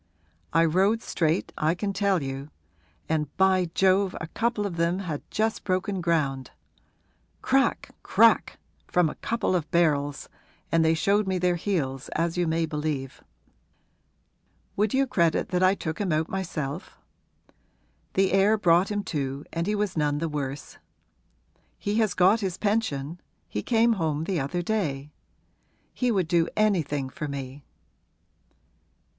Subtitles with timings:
[0.51, 2.49] I rode straight, I can tell you;
[3.07, 6.49] and, by Jove, a couple of them had just broken ground!
[7.43, 10.27] Crack crack, from a couple of barrels,
[10.71, 13.23] and they showed me their heels, as you may believe.
[14.75, 16.97] Would you credit that I took him out myself?
[18.15, 20.79] The air brought him to and he was none the worse.
[21.77, 25.11] He has got his pension he came home the other day;
[25.93, 27.63] he would do anything for me.'